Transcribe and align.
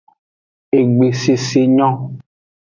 Egbe 0.79 1.07
sese 1.21 1.61
nyo. 1.75 1.89